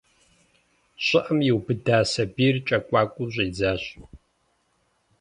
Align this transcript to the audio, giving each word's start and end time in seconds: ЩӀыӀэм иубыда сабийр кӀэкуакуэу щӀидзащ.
ЩӀыӀэм 1.05 1.39
иубыда 1.49 1.99
сабийр 2.11 2.55
кӀэкуакуэу 2.67 3.31
щӀидзащ. 3.33 3.83